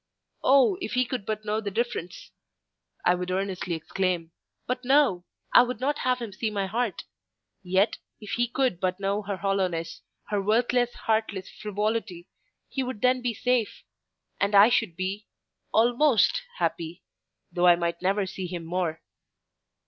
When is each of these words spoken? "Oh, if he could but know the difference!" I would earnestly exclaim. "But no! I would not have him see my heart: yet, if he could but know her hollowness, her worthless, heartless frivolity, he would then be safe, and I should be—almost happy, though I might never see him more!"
"Oh, 0.43 0.79
if 0.81 0.93
he 0.93 1.05
could 1.05 1.27
but 1.27 1.45
know 1.45 1.61
the 1.61 1.69
difference!" 1.69 2.31
I 3.05 3.13
would 3.13 3.29
earnestly 3.29 3.75
exclaim. 3.75 4.31
"But 4.65 4.83
no! 4.83 5.25
I 5.53 5.61
would 5.61 5.79
not 5.79 5.99
have 5.99 6.17
him 6.17 6.33
see 6.33 6.49
my 6.49 6.65
heart: 6.65 7.03
yet, 7.61 7.99
if 8.19 8.31
he 8.31 8.47
could 8.47 8.79
but 8.79 8.99
know 8.99 9.21
her 9.21 9.37
hollowness, 9.37 10.01
her 10.29 10.41
worthless, 10.41 10.91
heartless 10.95 11.51
frivolity, 11.51 12.27
he 12.67 12.81
would 12.81 13.01
then 13.01 13.21
be 13.21 13.35
safe, 13.35 13.83
and 14.39 14.55
I 14.55 14.69
should 14.69 14.95
be—almost 14.95 16.41
happy, 16.57 17.03
though 17.51 17.67
I 17.67 17.75
might 17.75 18.01
never 18.01 18.25
see 18.25 18.47
him 18.47 18.63
more!" 18.65 19.03